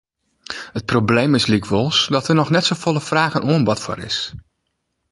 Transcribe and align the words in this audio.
In 0.77 0.85
probleem 0.91 1.31
is 1.39 1.45
lykwols 1.51 1.99
dat 2.13 2.25
der 2.27 2.35
noch 2.39 2.53
net 2.53 2.65
safolle 2.69 3.03
fraach 3.11 3.35
en 3.37 3.47
oanbod 3.51 3.79
foar 3.83 4.01
is. 4.09 4.19